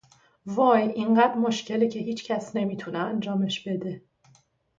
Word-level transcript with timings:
وای، 0.45 0.87
اینقدر 0.91 1.33
مشکله 1.33 1.87
که 1.87 1.99
هیچکس 1.99 2.55
نمیتونه 2.55 2.97
انجامش 2.99 3.67
بده. 3.67 4.01